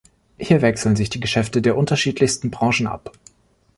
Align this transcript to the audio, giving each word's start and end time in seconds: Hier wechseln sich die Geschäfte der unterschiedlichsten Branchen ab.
Hier 0.39 0.63
wechseln 0.63 0.95
sich 0.95 1.11
die 1.11 1.19
Geschäfte 1.19 1.61
der 1.61 1.77
unterschiedlichsten 1.77 2.49
Branchen 2.49 2.87
ab. 2.87 3.11